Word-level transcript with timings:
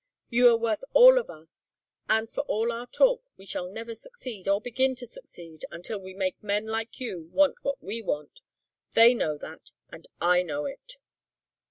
You 0.31 0.47
are 0.49 0.57
worth 0.57 0.83
all 0.93 1.19
of 1.19 1.29
us 1.29 1.73
and 2.09 2.27
for 2.27 2.41
all 2.47 2.71
our 2.71 2.87
talk 2.87 3.21
we 3.37 3.45
shall 3.45 3.69
never 3.69 3.93
succeed 3.93 4.47
or 4.47 4.59
begin 4.59 4.95
to 4.95 5.05
succeed 5.05 5.63
until 5.69 5.99
we 5.99 6.15
make 6.15 6.41
men 6.41 6.65
like 6.65 6.99
you 6.99 7.29
want 7.31 7.63
what 7.63 7.83
we 7.83 8.01
want. 8.01 8.41
They 8.95 9.13
know 9.13 9.37
that 9.37 9.69
and 9.91 10.07
I 10.19 10.41
know 10.41 10.65
it." 10.65 10.97